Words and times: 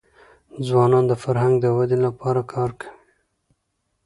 ځوانان 0.67 1.03
د 1.07 1.13
فرهنګ 1.23 1.55
د 1.61 1.65
ودې 1.77 1.97
لپاره 2.05 2.41
کار 2.53 2.69
کوي. 2.79 2.91